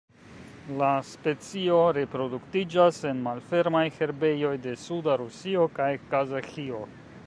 La 0.79 0.87
specio 1.09 1.75
reproduktiĝas 1.99 3.03
en 3.11 3.21
malfermaj 3.29 3.85
herbejoj 4.01 4.57
de 4.69 4.75
suda 4.89 5.23
Rusio 5.25 5.71
kaj 5.79 5.93
Kazaĥio. 6.15 6.87